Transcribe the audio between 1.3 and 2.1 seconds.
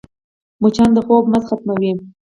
مزه ختموي